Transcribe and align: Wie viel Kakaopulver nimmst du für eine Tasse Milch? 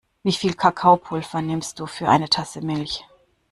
Wie 0.23 0.31
viel 0.33 0.55
Kakaopulver 0.55 1.43
nimmst 1.43 1.77
du 1.79 1.85
für 1.85 2.09
eine 2.09 2.27
Tasse 2.27 2.61
Milch? 2.65 3.05